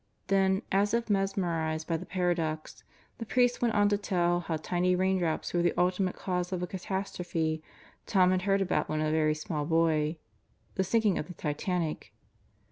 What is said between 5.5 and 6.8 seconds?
were the ultimate cause of a